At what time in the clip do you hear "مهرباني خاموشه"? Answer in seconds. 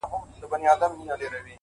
0.37-1.11